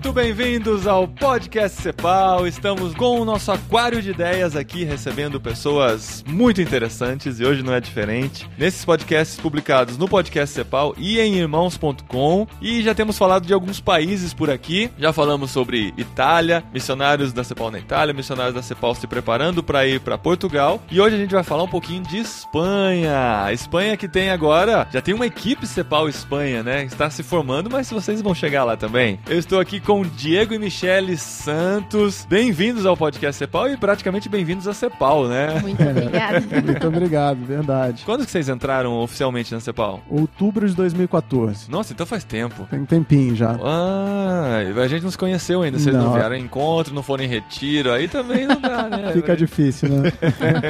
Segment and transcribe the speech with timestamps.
[0.00, 2.46] Muito bem-vindos ao Podcast Cepal.
[2.46, 7.74] Estamos com o nosso aquário de ideias aqui, recebendo pessoas muito interessantes e hoje não
[7.74, 8.48] é diferente.
[8.56, 12.46] Nesses podcasts publicados no Podcast Cepal e em irmãos.com.
[12.62, 14.90] E já temos falado de alguns países por aqui.
[14.96, 19.86] Já falamos sobre Itália, missionários da Cepal na Itália, missionários da Cepal se preparando para
[19.86, 20.82] ir para Portugal.
[20.90, 23.44] E hoje a gente vai falar um pouquinho de Espanha.
[23.44, 26.84] A Espanha que tem agora, já tem uma equipe Cepal Espanha, né?
[26.84, 29.20] Está se formando, mas vocês vão chegar lá também.
[29.28, 32.24] Eu estou aqui com Diego e Michele Santos.
[32.24, 35.58] Bem-vindos ao podcast Cepal e praticamente bem-vindos a Cepal, né?
[35.60, 36.40] Muito obrigada.
[36.64, 38.04] Muito obrigado, verdade.
[38.04, 40.00] Quando que vocês entraram oficialmente na Cepal?
[40.08, 41.68] Outubro de 2014.
[41.68, 42.68] Nossa, então faz tempo.
[42.70, 43.58] Tem um tempinho já.
[43.64, 45.76] Ah, a gente não se conheceu ainda.
[45.76, 46.12] Vocês não, Não.
[46.12, 49.10] vieram em encontro, não foram em retiro, aí também não dá, né?
[49.12, 50.12] Fica difícil, né?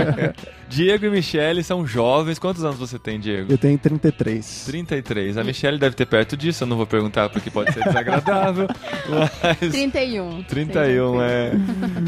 [0.66, 2.38] Diego e Michele são jovens.
[2.38, 3.52] Quantos anos você tem, Diego?
[3.52, 4.64] Eu tenho 33.
[4.66, 5.36] 33.
[5.36, 8.68] A Michelle deve ter perto disso, eu não vou perguntar porque pode ser desagradável.
[9.10, 10.42] Mas 31.
[10.44, 11.52] 31, é.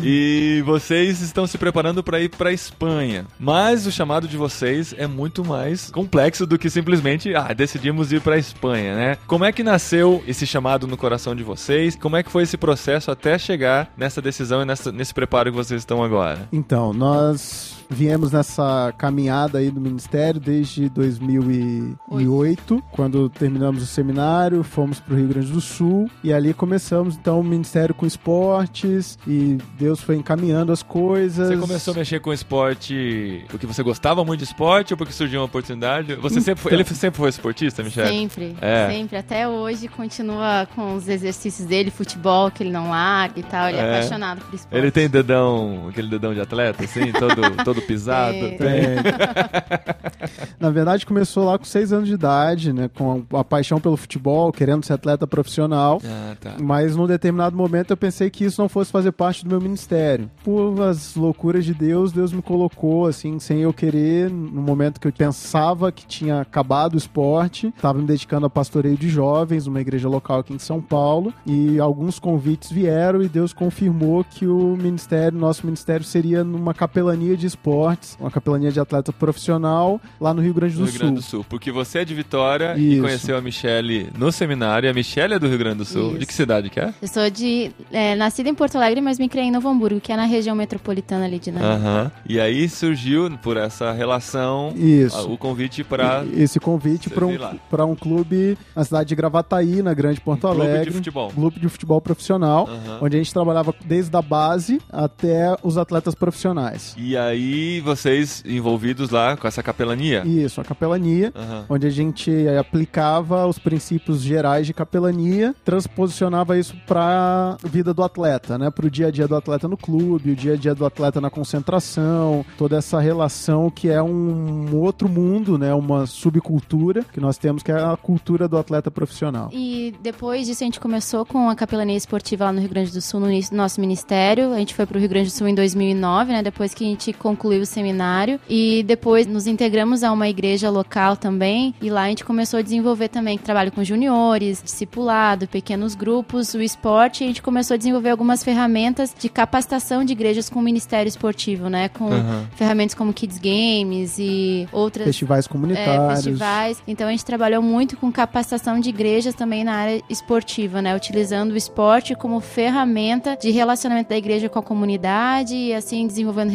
[0.03, 3.27] E vocês estão se preparando para ir para Espanha.
[3.39, 8.21] Mas o chamado de vocês é muito mais complexo do que simplesmente, ah, decidimos ir
[8.21, 9.19] para Espanha, né?
[9.27, 11.97] Como é que nasceu esse chamado no coração de vocês?
[11.97, 15.57] Como é que foi esse processo até chegar nessa decisão e nessa, nesse preparo que
[15.57, 16.49] vocês estão agora?
[16.53, 24.99] Então, nós viemos nessa caminhada aí do ministério desde 2008, quando terminamos o seminário, fomos
[25.01, 29.59] para o Rio Grande do Sul e ali começamos então o ministério com esportes e
[29.79, 31.49] Deus foi encaminhando as coisas.
[31.49, 35.41] Você começou a mexer com esporte porque você gostava muito de esporte ou porque surgiu
[35.41, 36.15] uma oportunidade?
[36.17, 38.09] Você sempre foi, ele sempre foi esportista, Michelle?
[38.09, 38.89] Sempre, É.
[38.91, 39.17] sempre.
[39.17, 43.69] Até hoje continua com os exercícios dele, futebol que ele não larga e tal.
[43.69, 43.97] Ele é, É.
[43.99, 44.77] apaixonado por esporte.
[44.77, 48.39] Ele tem dedão, aquele dedão de atleta, assim, todo, todo pisado.
[48.39, 48.59] Tem.
[48.59, 48.97] Tem.
[50.59, 52.89] Na verdade, começou lá com seis anos de idade, né?
[52.95, 56.01] Com a, a paixão pelo futebol, querendo ser atleta profissional.
[56.05, 56.57] Ah, tá.
[56.61, 60.31] Mas num determinado momento eu pensei que isso não fosse fazer parte do meu ministério.
[60.45, 65.09] Por as loucuras de Deus, Deus me colocou, assim, sem eu querer, no momento que
[65.09, 67.69] eu pensava que tinha acabado o esporte.
[67.69, 71.33] Estava me dedicando a pastoreio de jovens, numa igreja local aqui em São Paulo.
[71.47, 77.37] E alguns convites vieram e Deus confirmou que o ministério, nosso ministério, seria numa capelania
[77.37, 80.99] de esportes, uma capelania de atleta profissional lá no Rio Grande do Rio Sul.
[80.99, 81.47] Grande do Sul.
[81.49, 83.03] Porque você é de Vitória e Isso.
[83.03, 84.89] conheceu a Michelle no seminário.
[84.89, 86.11] E a Michelle é do Rio Grande do Sul.
[86.11, 86.19] Isso.
[86.19, 86.93] De que cidade que é?
[87.01, 87.71] Eu sou de.
[87.93, 90.57] É, nascida em Porto Alegre, mas me criei em Novo Hamburgo, que é na região
[90.57, 91.71] metropolitana ali de Natal.
[91.71, 92.13] Aham.
[92.29, 95.31] E aí surgiu, por essa relação, Isso.
[95.33, 97.39] o convite para esse convite para um,
[97.71, 100.87] pra um clube na cidade de Gravataí, na Grande Porto clube Alegre.
[100.91, 101.31] de futebol.
[101.31, 102.99] Clube de futebol profissional, Aham.
[103.03, 106.95] onde a gente trabalhava desde a base até os atletas profissionais.
[106.99, 110.23] E aí vocês envolvidos lá com essa capelania?
[110.25, 111.67] Isso, a capelania, Aham.
[111.69, 117.93] onde a gente eh, aplicava os princípios gerais de capelania, transposicionava isso para a vida
[117.93, 118.71] do atleta, né?
[118.71, 121.21] Para o dia a dia do atleta no clube, o dia a dia do atleta
[121.21, 125.73] na concentração, toda essa relação que é um outro mundo, né?
[125.75, 129.51] Uma subcultura que nós temos, que é a cultura do atleta profissional.
[129.53, 133.01] E depois disso a gente começou com a capelania esportiva lá no Rio Grande do
[133.01, 134.53] Sul, no nosso ministério.
[134.53, 136.43] A gente foi pro Rio Grande do Sul em 2009, né?
[136.43, 138.39] Depois que a gente concluiu o seminário.
[138.49, 141.75] E depois nos integramos a uma igreja local também.
[141.81, 146.63] E lá a gente começou a desenvolver também trabalho com juniores, discipulado, pequenos grupos, o
[146.63, 147.23] esporte.
[147.23, 151.09] E a gente começou a desenvolver algumas ferramentas de capacitação de igrejas com o ministério
[151.09, 151.89] esportivo, né?
[151.89, 152.47] Com Aham.
[152.55, 156.25] ferramentas como Kids Games e outras Festivais é, comunitários.
[156.25, 156.83] festivais.
[156.87, 160.95] Então a gente trabalhou muito com capacitação de igrejas também na área esportiva, né?
[160.97, 166.51] Utilizando o esporte como ferramenta de relacionamento da igreja com a comunidade e assim desenvolvendo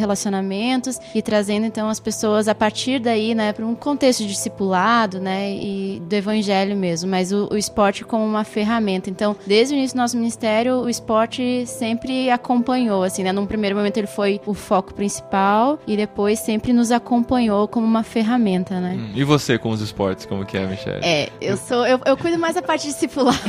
[0.78, 5.20] relacionamentos e trazendo então as pessoas a partir daí, né, para um contexto de discipulado,
[5.20, 9.10] né, e do evangelho mesmo, mas o, o esporte como uma ferramenta.
[9.10, 13.32] Então, desde o início do nosso ministério, o esporte sempre acompanhou, assim, né?
[13.32, 18.02] Num primeiro momento ele foi o foco principal e depois sempre nos acompanhou como uma
[18.02, 18.96] ferramenta, né?
[18.98, 21.04] Hum, E você com os esportes, como que é, Michelle?
[21.04, 21.86] É, eu sou.
[21.86, 23.38] Eu, eu cuido mais da parte discipular.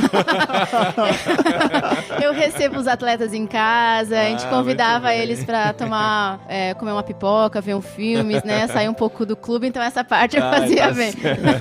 [2.50, 7.02] recebo os atletas em casa, a gente Ah, convidava eles pra tomar, é, comer uma
[7.02, 8.66] pipoca, ver um filme, né?
[8.68, 11.12] Sair um pouco do clube, então essa parte eu Ah, fazia tá bem.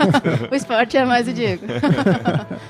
[0.52, 1.66] o esporte é mais o Diego.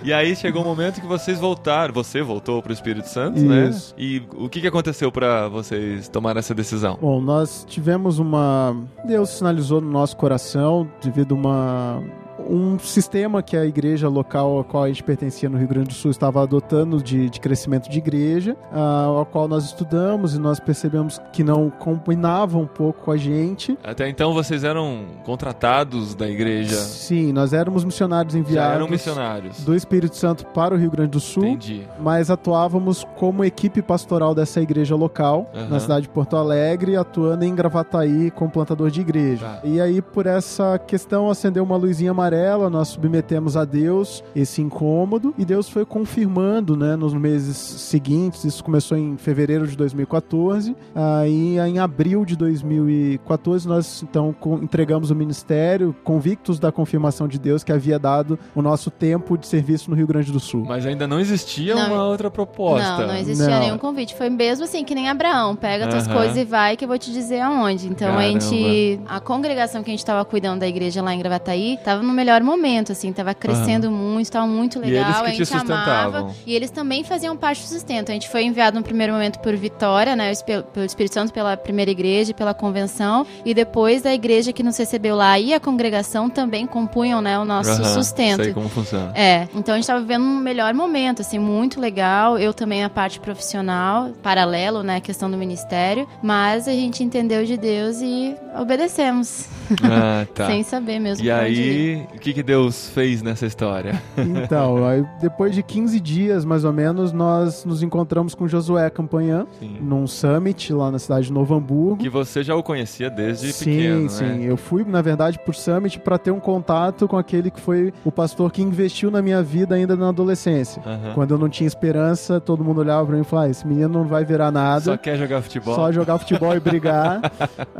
[0.01, 3.67] E aí chegou o momento que vocês voltaram, você voltou pro Espírito Santo, né?
[3.67, 3.93] Isso.
[3.97, 6.97] E o que, que aconteceu pra vocês tomarem essa decisão?
[7.01, 8.75] Bom, nós tivemos uma.
[9.05, 12.03] Deus sinalizou no nosso coração, devido a uma
[12.49, 15.93] um sistema que a igreja local a qual a gente pertencia no Rio Grande do
[15.93, 20.59] Sul estava adotando de, de crescimento de igreja, uh, ao qual nós estudamos e nós
[20.59, 23.77] percebemos que não combinava um pouco com a gente.
[23.83, 26.75] Até então vocês eram contratados da igreja?
[26.75, 29.63] Sim, nós éramos missionários enviados Já eram missionários.
[29.63, 31.87] do Espírito Santo para o Rio Grande do Sul, Entendi.
[31.99, 35.69] mas atuávamos como equipe pastoral dessa igreja local, Aham.
[35.69, 39.45] na cidade de Porto Alegre, atuando em Gravataí como plantador de igreja.
[39.45, 39.59] Tá.
[39.63, 42.38] E aí, por essa questão, acendeu uma luzinha amarela,
[42.69, 48.63] nós submetemos a Deus esse incômodo, e Deus foi confirmando, né, nos meses seguintes, isso
[48.63, 55.95] começou em fevereiro de 2014, aí em abril de 2014 nós, então, entregamos o ministério,
[56.03, 60.07] convictos da confirmação de Deus que havia dado o nosso tempo de serviço no Rio
[60.07, 60.65] Grande do Sul.
[60.67, 62.99] Mas ainda não existia Não, uma outra proposta.
[62.99, 63.59] Não, não existia Não.
[63.59, 64.15] nenhum convite.
[64.15, 65.55] Foi mesmo assim, que nem Abraão.
[65.55, 67.87] Pega tuas coisas e vai que eu vou te dizer aonde.
[67.87, 68.39] Então a Caramba.
[68.39, 68.99] gente.
[69.07, 72.28] A congregação que a gente tava cuidando da igreja lá em Gravataí tava no melhor
[72.45, 75.03] momento, assim, tava crescendo muito, tava muito E legal.
[75.25, 76.33] eles que a te gente amava.
[76.45, 78.09] E eles também faziam parte do sustento.
[78.09, 80.31] A gente foi enviado no primeiro momento por Vitória, né?
[80.73, 83.25] Pelo Espírito Santo, pela primeira igreja, e pela convenção.
[83.45, 87.45] E depois da igreja que nos recebeu lá e a congregação também compunham, né, o
[87.45, 88.43] nosso Aham, sustento.
[88.43, 89.11] Sei como funciona.
[89.15, 92.37] É, então a gente tava vivendo um melhor momento, assim, muito legal.
[92.37, 96.07] Eu também a parte profissional, paralelo, né, a questão do ministério.
[96.21, 99.47] Mas a gente entendeu de Deus e obedecemos,
[99.83, 100.47] Ah, tá.
[100.47, 104.01] sem saber mesmo E aí, o que, que Deus fez nessa história?
[104.49, 104.77] Então,
[105.21, 109.77] depois de 15 dias, mais ou menos, nós nos encontramos com Josué Campanhã Sim.
[109.81, 111.97] num summit lá na cidade de Novo Hamburgo.
[111.97, 114.23] Que você já o conhecia desde sim, pequeno, sim.
[114.23, 114.39] né?
[114.41, 118.11] Eu fui, na verdade, por Summit para ter um contato com aquele que foi o
[118.11, 120.81] pastor que investiu na minha vida ainda na adolescência.
[120.85, 121.13] Aham.
[121.13, 123.89] Quando eu não tinha esperança, todo mundo olhava pra mim e falava: ah, esse menino
[123.89, 124.81] não vai virar nada.
[124.81, 125.75] Só quer jogar futebol?
[125.75, 127.21] Só jogar futebol e brigar.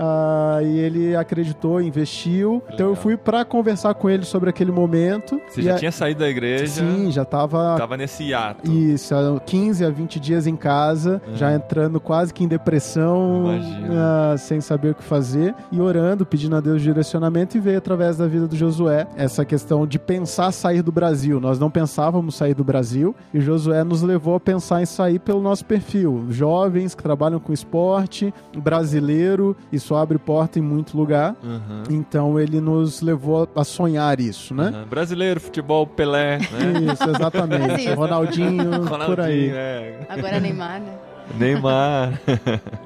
[0.01, 2.63] Ah, e ele acreditou, investiu.
[2.67, 3.03] Então eu legal.
[3.03, 5.39] fui pra conversar com ele sobre aquele momento.
[5.49, 6.67] Você já a- tinha saído da igreja?
[6.67, 8.69] Sim, já tava Tava nesse hiato.
[8.71, 11.35] isso, há 15 a 20 dias em casa, É.
[11.37, 13.45] já entrando quase que em depressão,
[13.91, 18.17] ah, sem saber o que fazer, e orando, pedindo a Deus direcionamento, e veio através
[18.17, 21.39] da vida do Josué essa questão de pensar sair do Brasil.
[21.39, 25.41] Nós não pensávamos sair do Brasil, e Josué nos levou a pensar em sair pelo
[25.41, 26.25] nosso perfil.
[26.29, 31.35] Jovens que trabalham com esporte, brasileiro, isso abre porta em muito lugar.
[31.43, 31.83] Aham.
[31.89, 34.69] Então ele nos levou a sonhar isso, né?
[34.73, 34.85] Aham.
[34.89, 36.93] Brasileiro, futebol, Pelé, né?
[36.93, 37.81] Isso, exatamente.
[37.85, 37.93] Isso.
[37.95, 39.49] Ronaldinho, por aí.
[39.49, 39.99] Ronaldinho, é.
[40.09, 40.93] Agora Neymar, né?
[41.37, 42.19] Neymar.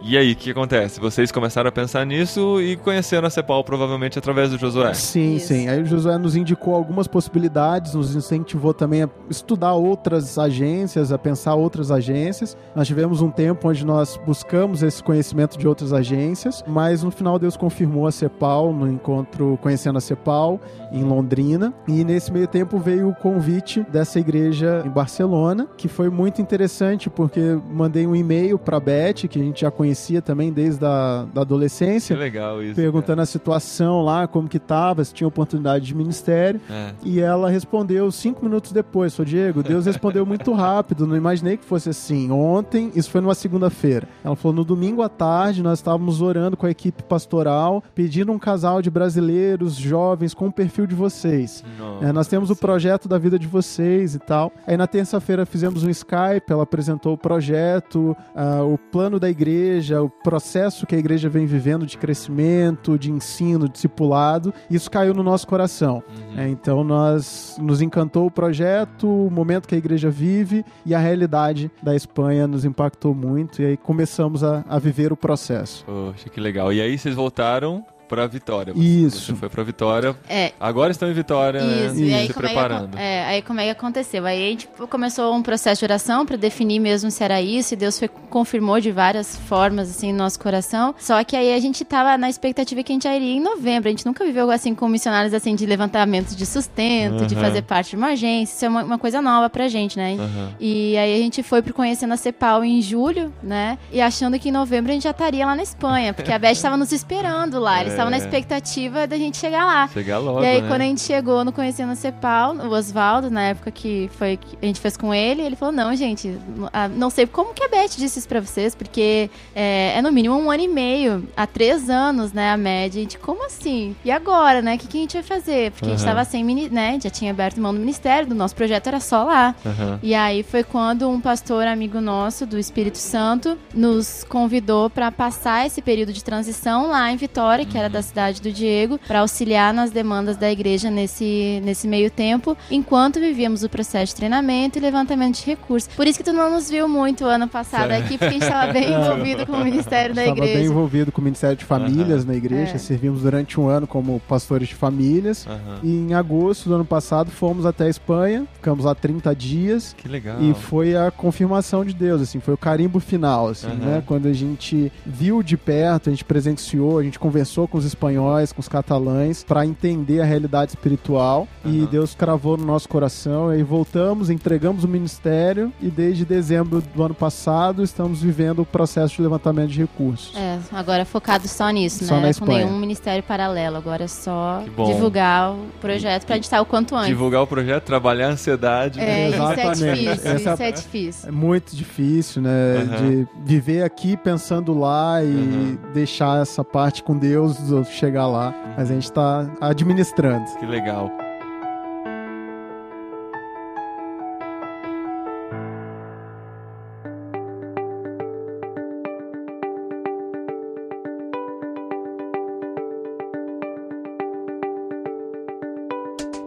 [0.04, 1.00] e aí, o que acontece?
[1.00, 4.94] Vocês começaram a pensar nisso e conheceram a Cepal provavelmente através do Josué.
[4.94, 5.48] Sim, Isso.
[5.48, 5.68] sim.
[5.68, 11.18] Aí o Josué nos indicou algumas possibilidades, nos incentivou também a estudar outras agências, a
[11.18, 12.58] pensar outras agências.
[12.76, 17.40] Nós tivemos um tempo onde nós buscamos esse conhecimento de outras agências, mas no final
[17.40, 20.60] Deus confirmou a Cepal no encontro Conhecendo a Cepal
[20.92, 21.74] em Londrina.
[21.88, 27.10] E nesse meio tempo veio o convite dessa igreja em Barcelona, que foi muito interessante
[27.10, 28.33] porque mandei um e-mail
[28.64, 32.16] para Beth, que a gente já conhecia também desde a da Que adolescência.
[32.18, 32.76] legal isso.
[32.76, 36.60] Perguntando a situação lá, como que tava, se tinha oportunidade de ministério.
[36.68, 36.80] cara.
[36.90, 36.94] É.
[37.04, 39.16] E ela respondeu cinco minutos depois.
[39.16, 41.06] Falou, Diego, Deus respondeu muito rápido.
[41.08, 42.32] Não imaginei que fosse assim.
[42.32, 44.08] Ontem, isso foi numa segunda-feira.
[44.24, 48.40] Ela falou, no domingo à tarde, nós estávamos orando com a equipe pastoral, pedindo um
[48.40, 51.64] casal de brasileiros, jovens, com o perfil de vocês.
[51.78, 52.06] Nossa.
[52.06, 54.52] É, nós temos o projeto da vida de vocês e tal.
[54.66, 60.02] Aí na terça-feira fizemos um Skype, ela apresentou o projeto, ah, o plano da igreja,
[60.02, 64.54] o processo que a igreja vem vivendo de crescimento, de ensino, discipulado.
[64.70, 66.04] Isso caiu no nosso coração.
[66.10, 66.40] Uhum.
[66.40, 71.00] É, então nós nos encantou o projeto, o momento que a igreja vive e a
[71.00, 73.62] realidade da Espanha nos impactou muito.
[73.62, 75.86] E aí começamos a, a viver o processo.
[75.86, 76.72] Poxa, que legal.
[76.74, 78.74] E aí vocês voltaram pra Vitória.
[78.74, 79.20] Você- Isso.
[79.26, 80.16] Você foi pra Vitória.
[80.30, 81.86] É, Agora estão em Vitória, né?
[81.88, 82.94] Isso, e aí se é que, preparando.
[82.96, 84.26] acon- é, aí como é que aconteceu?
[84.26, 87.78] Aí a gente começou um processo de oração para definir mesmo se era isso, e
[87.78, 90.94] Deus foi, confirmou de várias formas, assim, no nosso coração.
[91.00, 93.88] Só que aí a gente tava na expectativa que a gente iria em novembro.
[93.90, 97.44] A gente nunca viveu, assim, com missionários, assim, de levantamento de sustento, de Aham.
[97.44, 98.54] fazer parte de uma agência.
[98.56, 100.16] Isso é uma, uma coisa nova pra gente, né?
[100.20, 100.52] Aham.
[100.60, 103.78] E aí a gente foi pro Conhecendo a Cepal em julho, né?
[103.92, 106.52] E achando que em novembro a gente já estaria lá na Espanha, porque a Beth
[106.52, 107.82] estava nos esperando lá.
[107.82, 108.20] Eles estavam na É.
[108.20, 109.88] expectativa da gente chegar lá.
[109.88, 110.68] Chegar logo, E aí, né?
[110.68, 114.58] quando a gente chegou no Conhecendo a Cepal, o Oswaldo, na época que foi que
[114.62, 116.38] a gente fez com ele, ele falou: Não, gente,
[116.72, 120.12] ah, não sei como que a Beth disse isso pra vocês, porque é, é no
[120.12, 123.00] mínimo um ano e meio, há três anos, né, a média.
[123.00, 123.96] A gente, como assim?
[124.04, 124.76] E agora, né?
[124.76, 125.72] O que, que a gente vai fazer?
[125.72, 127.00] Porque a gente tava sem, né?
[127.02, 129.56] Já tinha aberto mão do ministério, do nosso projeto era só lá.
[129.66, 130.00] Aham.
[130.04, 135.66] E aí foi quando um pastor amigo nosso do Espírito Santo nos convidou para passar
[135.66, 139.74] esse período de transição lá em Vitória, que era da cidade do Diego, para auxiliar
[139.74, 144.82] nas demandas da igreja nesse, nesse meio tempo, enquanto vivíamos o processo de treinamento e
[144.82, 145.90] levantamento de recursos.
[145.96, 148.72] Por isso que tu não nos viu muito ano passado aqui, porque a gente estava
[148.74, 150.70] bem envolvido com o ministério da Estava bem igreja.
[150.70, 152.78] envolvido com o Ministério de Famílias na igreja, É.
[152.78, 155.46] servimos durante um ano como pastores de famílias.
[155.48, 155.80] Aham.
[155.84, 159.96] E em agosto do ano passado fomos até a Espanha, ficamos lá 30 dias.
[159.98, 160.42] Que legal.
[160.42, 163.76] E foi a confirmação de Deus, assim, foi o carimbo final, assim, Aham.
[163.76, 164.04] né?
[164.06, 168.52] Quando a gente viu de perto, a gente presenciou, a gente conversou com os espanhóis,
[168.54, 171.48] com os catalães, para entender a realidade espiritual.
[171.66, 171.88] E Aham.
[171.90, 173.52] Deus cravou no nosso coração.
[173.52, 178.66] E aí voltamos, entregamos o ministério e desde dezembro do ano passado estamos vivendo o
[178.66, 180.36] processo de levantamento de recursos.
[180.38, 182.20] É, agora focado só nisso, Só né?
[182.20, 182.66] na Com Espanha.
[182.66, 183.76] nenhum ministério paralelo.
[183.78, 187.08] Agora é só divulgar o projeto pra editar o quanto antes.
[187.08, 189.00] Divulgar o projeto, trabalhar a ansiedade.
[189.00, 189.30] É, né?
[189.30, 190.00] isso é Exatamente.
[190.00, 191.30] difícil, Essa- isso é difícil.
[191.30, 192.52] É muito difícil, né?
[192.84, 192.98] Aham.
[193.10, 195.78] De viver aqui pensando lá e Aham.
[195.92, 198.54] deixar essa parte com Deus dos outros chegar lá.
[198.78, 200.46] Mas a gente tá administrando.
[200.60, 201.12] Que legal.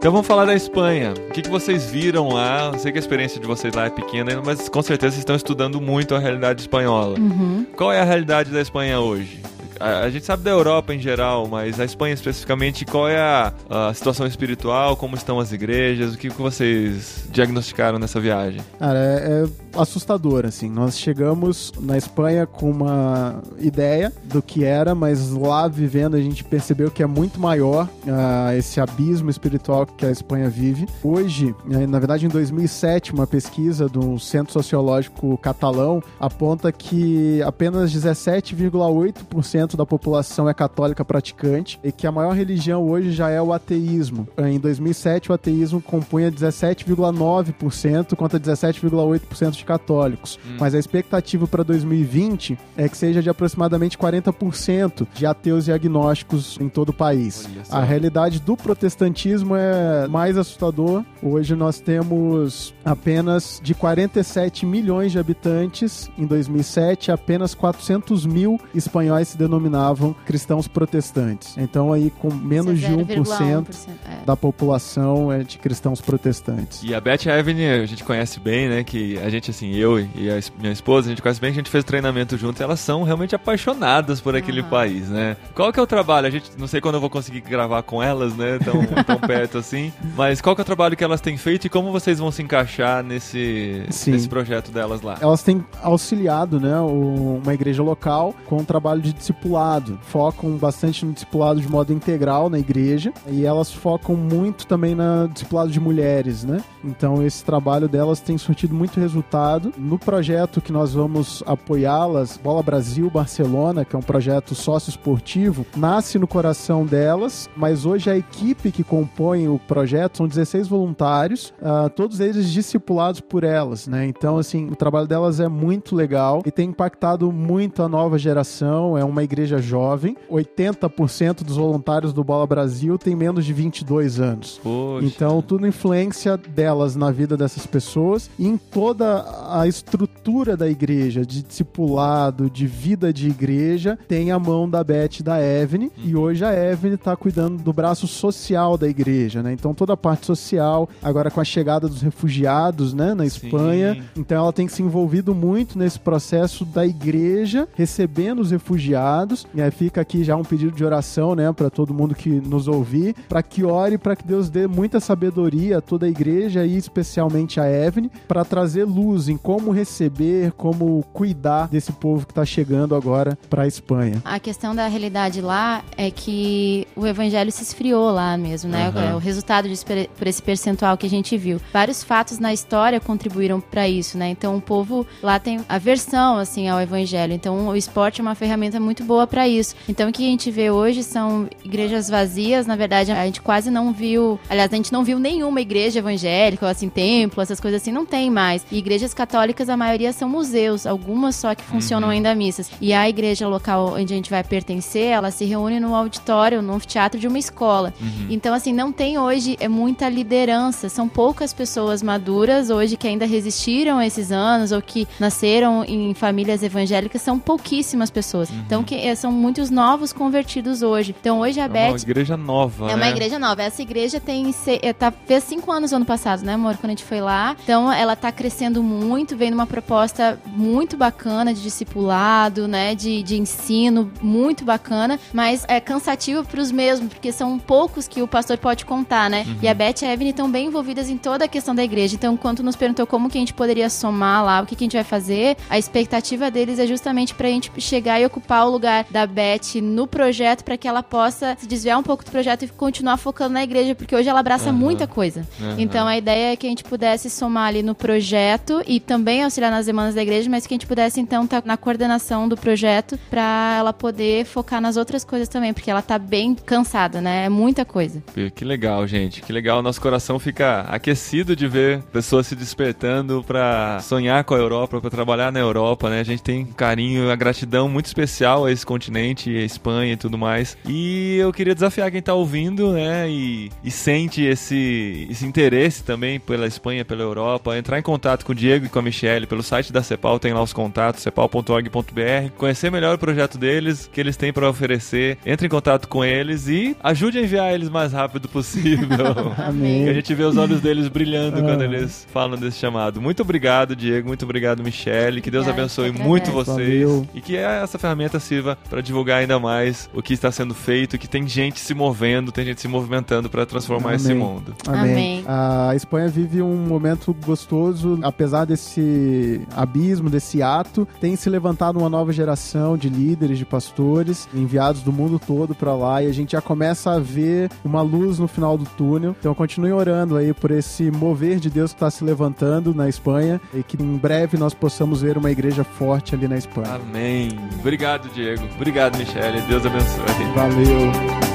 [0.07, 1.13] Então vamos falar da Espanha.
[1.29, 2.71] O que, que vocês viram lá?
[2.71, 5.35] Eu sei que a experiência de vocês lá é pequena, mas com certeza vocês estão
[5.35, 7.19] estudando muito a realidade espanhola.
[7.19, 7.65] Uhum.
[7.75, 9.41] Qual é a realidade da Espanha hoje?
[9.79, 13.53] A, a gente sabe da Europa em geral, mas a Espanha especificamente, qual é a,
[13.69, 14.95] a situação espiritual?
[14.95, 16.13] Como estão as igrejas?
[16.13, 18.61] O que, vocês diagnosticaram nessa viagem?
[18.79, 20.69] Cara, é, é assustador, assim.
[20.69, 26.43] Nós chegamos na Espanha com uma ideia do que era, mas lá vivendo a gente
[26.43, 30.87] percebeu que é muito maior ah, esse abismo espiritual que a Espanha vive.
[31.03, 37.91] Hoje, eh, na verdade, em 2007, uma pesquisa do Centro Sociológico Catalão aponta que apenas
[37.93, 43.53] 17,8% da população é católica praticante e que a maior religião hoje já é o
[43.53, 44.27] ateísmo.
[44.37, 50.39] Em 2007, o ateísmo compunha 17,9% contra 17,8% de católicos.
[50.57, 56.57] Mas a expectativa para 2020 é que seja de aproximadamente 40% de ateus e agnósticos
[56.59, 57.47] em todo o país.
[57.69, 61.03] A realidade do protestantismo é mais assustador.
[61.21, 69.27] Hoje nós temos apenas de 47 milhões de habitantes em 2007, apenas 400 mil espanhóis
[69.29, 71.57] se denominavam cristãos protestantes.
[71.57, 74.25] Então aí com menos de 1% 0,1%, é.
[74.25, 76.83] da população é de cristãos protestantes.
[76.83, 78.83] E a Beth e a Evelyn, a gente conhece bem, né?
[78.83, 81.69] Que a gente, assim, eu e a minha esposa, a gente conhece bem a gente
[81.69, 84.69] fez treinamento junto e elas são realmente apaixonadas por aquele Aham.
[84.69, 85.35] país, né?
[85.55, 86.27] Qual que é o trabalho?
[86.27, 88.59] A gente, não sei quando eu vou conseguir gravar com elas, né?
[88.63, 89.91] Tão, tão perto assim.
[90.15, 92.41] Mas qual que é o trabalho que elas têm feito e como vocês vão se
[92.43, 94.11] encaixar nesse, Sim.
[94.11, 95.17] nesse projeto delas lá?
[95.19, 99.97] Elas têm auxiliado né, o- uma igreja local com o trabalho de discipulado.
[100.03, 105.27] Focam bastante no discipulado de modo integral na igreja e elas focam muito também no
[105.29, 106.61] discipulado de mulheres, né?
[106.83, 109.36] Então esse trabalho delas tem surtido muito resultado.
[109.77, 116.17] No projeto que nós vamos apoiá-las, Bola Brasil Barcelona, que é um projeto sócio-esportivo, nasce
[116.17, 121.89] no coração delas, mas hoje a equipe que compõe o projeto são 16 voluntários, ah,
[121.89, 124.07] todos eles discipulados por elas, né?
[124.07, 128.97] Então, assim, o trabalho delas é muito legal e tem impactado muito a nova geração.
[128.97, 134.59] É uma igreja jovem, 80% dos voluntários do Bola Brasil tem menos de 22 anos.
[134.63, 135.05] Poxa.
[135.05, 141.25] Então, tudo influência delas na vida dessas pessoas e em toda a estrutura da igreja,
[141.25, 145.89] de discipulado, de vida de igreja, tem a mão da Beth e da Evelyn.
[145.97, 149.53] E hoje a Evelyn está cuidando do braço social da igreja, né?
[149.53, 153.47] Então, toda a parte social, agora com a chegada dos refugiados, né, na Sim.
[153.47, 154.03] Espanha.
[154.15, 159.47] Então, ela tem se envolvido muito nesse processo da igreja recebendo os refugiados.
[159.53, 162.67] E aí fica aqui já um pedido de oração, né, para todo mundo que nos
[162.67, 166.77] ouvir, para que ore para que Deus dê muita sabedoria a toda a igreja e
[166.77, 172.45] especialmente a Evelyn, para trazer luz em como receber, como cuidar desse povo que está
[172.45, 174.21] chegando agora para a Espanha.
[174.23, 178.87] A questão da realidade lá é que o evangelho se esfriou lá mesmo, né?
[178.87, 179.09] Aham.
[179.09, 181.59] É o resultado disso por por esse percentual que a gente viu.
[181.71, 184.29] Vários fatos na história contribuíram para isso, né?
[184.29, 187.33] Então o povo lá tem aversão assim ao evangelho.
[187.33, 189.75] Então o esporte é uma ferramenta muito boa para isso.
[189.87, 193.71] Então o que a gente vê hoje são igrejas vazias, na verdade a gente quase
[193.71, 197.81] não viu, aliás, a gente não viu nenhuma igreja evangélica, ou assim, templo, essas coisas
[197.81, 198.65] assim, não tem mais.
[198.71, 202.13] E igrejas igrejas católicas, a maioria são museus, algumas só que funcionam uhum.
[202.13, 202.69] ainda missas.
[202.81, 206.73] E a igreja local onde a gente vai pertencer, ela se reúne no auditório, no
[206.73, 207.93] anfiteatro de uma escola.
[207.99, 208.27] Uhum.
[208.29, 210.89] Então, assim, não tem hoje é muita liderança.
[210.89, 216.13] São poucas pessoas maduras hoje que ainda resistiram a esses anos ou que nasceram em
[216.13, 217.21] famílias evangélicas.
[217.21, 218.49] São pouquíssimas pessoas.
[218.49, 218.63] Uhum.
[218.65, 221.15] Então, que eh, são muitos novos convertidos hoje.
[221.19, 221.79] Então, hoje a é Beth...
[221.79, 222.95] É uma igreja nova, É né?
[222.95, 223.61] uma igreja nova.
[223.63, 224.53] Essa igreja tem...
[224.81, 226.75] Eh, tá, fez cinco anos ano passado, né, amor?
[226.77, 227.55] Quando a gente foi lá.
[227.63, 228.96] Então, ela tá crescendo muito,
[229.35, 232.95] vem numa proposta muito bacana de discipulado, né?
[232.95, 235.19] De, de ensino, muito bacana.
[235.33, 239.45] Mas é cansativo pros mesmos, porque são poucos que o pastor pode contar, né?
[239.47, 239.57] Uhum.
[239.61, 242.15] E a Beth e a Evelyn estão bem envolvidas em toda a questão da igreja.
[242.15, 244.85] Então, quando nos perguntou como que a gente poderia somar lá, o que, que a
[244.85, 249.05] gente vai fazer, a expectativa deles é justamente pra gente chegar e ocupar o lugar
[249.09, 252.67] da Beth no projeto para que ela possa se desviar um pouco do projeto e
[252.67, 254.75] continuar focando na igreja, porque hoje ela abraça uhum.
[254.75, 255.45] muita coisa.
[255.59, 255.75] Uhum.
[255.77, 259.71] Então, a ideia é que a gente pudesse somar ali no projeto e também auxiliar
[259.71, 262.55] nas demandas da igreja, mas que a gente pudesse então estar tá na coordenação do
[262.55, 267.45] projeto para ela poder focar nas outras coisas também, porque ela tá bem cansada, né?
[267.45, 268.23] É muita coisa.
[268.55, 269.41] Que legal, gente.
[269.41, 269.81] Que legal.
[269.81, 275.09] Nosso coração fica aquecido de ver pessoas se despertando para sonhar com a Europa, para
[275.09, 276.21] trabalhar na Europa, né?
[276.21, 280.17] A gente tem um carinho, a gratidão muito especial a esse continente, a Espanha e
[280.17, 280.77] tudo mais.
[280.87, 283.29] E eu queria desafiar quem tá ouvindo, né?
[283.29, 288.51] E, e sente esse, esse interesse também pela Espanha, pela Europa, entrar em contato com
[288.51, 292.51] o Diego e com a Michelle pelo site da Cepal, tem lá os contatos, cepal.org.br,
[292.57, 295.37] conhecer melhor o projeto deles, que eles têm para oferecer.
[295.45, 299.07] Entre em contato com eles e ajude a enviar eles mais rápido possível.
[299.57, 300.03] Amém.
[300.03, 301.85] Que a gente vê os olhos deles brilhando quando ah.
[301.85, 303.21] eles falam desse chamado.
[303.21, 304.27] Muito obrigado, Diego.
[304.27, 305.41] Muito obrigado, Michelle.
[305.41, 306.77] Que Deus abençoe muito vocês.
[306.77, 307.27] Valeu.
[307.33, 311.27] E que essa ferramenta sirva para divulgar ainda mais o que está sendo feito, que
[311.27, 314.15] tem gente se movendo, tem gente se movimentando para transformar Amém.
[314.15, 314.75] esse mundo.
[314.87, 315.11] Amém.
[315.11, 315.43] Amém.
[315.47, 322.09] A Espanha vive um momento gostoso, apesar desse abismo, desse ato, tem se levantado uma
[322.09, 326.51] nova geração de líderes, de pastores, enviados do mundo todo para lá e a gente
[326.51, 329.35] já começa a ver uma luz no final do túnel.
[329.39, 333.59] Então continue orando aí por esse mover de Deus que está se levantando na Espanha
[333.73, 336.95] e que em breve nós possamos ver uma igreja forte ali na Espanha.
[336.95, 337.49] Amém.
[337.79, 338.67] Obrigado, Diego.
[338.75, 339.61] Obrigado, Michele.
[339.61, 340.25] Deus abençoe.
[340.55, 341.46] Valeu.